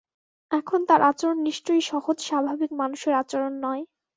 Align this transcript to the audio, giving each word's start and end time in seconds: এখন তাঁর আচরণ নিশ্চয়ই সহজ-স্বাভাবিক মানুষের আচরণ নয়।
এখন 0.51 0.79
তাঁর 0.87 1.01
আচরণ 1.03 1.37
নিশ্চয়ই 1.41 1.83
সহজ-স্বাভাবিক 1.91 2.71
মানুষের 2.81 3.13
আচরণ 3.21 3.53
নয়। 3.65 3.83